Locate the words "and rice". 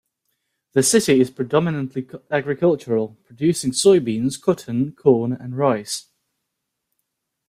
5.31-6.07